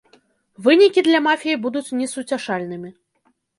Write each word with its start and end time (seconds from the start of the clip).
Вынікі 0.67 1.03
для 1.09 1.19
мафіі 1.27 1.61
будуць 1.67 1.85
несуцяшальнымі. 2.01 2.93